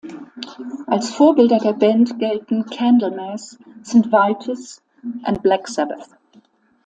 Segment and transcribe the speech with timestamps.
[0.87, 4.81] Als Vorbilder der Band gelten Candlemass, Saint Vitus
[5.21, 6.09] und Black Sabbath.